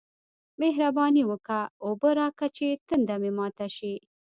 مهرباني 0.61 1.23
وکه! 1.29 1.59
اوبه 1.85 2.09
راکه 2.19 2.47
چې 2.57 2.67
تنده 2.87 3.15
مې 3.21 3.31
ماته 3.37 3.67
شي 3.75 3.93